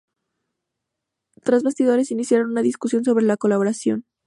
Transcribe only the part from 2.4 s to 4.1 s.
una discusión sobre la colaboración.